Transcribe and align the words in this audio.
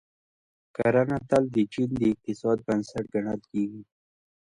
کرنه 0.75 1.17
تل 1.29 1.43
د 1.55 1.57
چین 1.73 1.89
د 1.99 2.01
اقتصاد 2.13 2.57
بنسټ 2.67 3.05
ګڼل 3.13 3.39
کیږي. 3.51 3.81